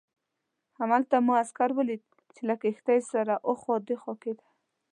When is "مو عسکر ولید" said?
1.25-2.03